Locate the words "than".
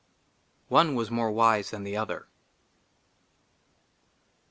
1.69-1.83